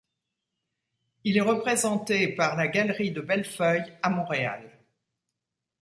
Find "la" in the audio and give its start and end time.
2.55-2.67